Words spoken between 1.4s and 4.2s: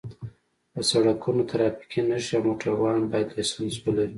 ټرافیکي نښې او موټروان باید لېسنس ولري